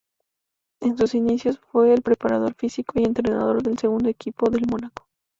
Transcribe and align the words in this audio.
En 0.79 0.97
sus 0.97 1.13
inicios, 1.13 1.59
fue 1.59 1.93
el 1.93 2.01
preparador 2.01 2.55
físico 2.55 2.93
y 2.99 3.03
entrenador 3.03 3.61
del 3.61 3.77
segundo 3.77 4.09
equipo 4.09 4.49
del 4.49 4.65
Mónaco. 4.67 5.07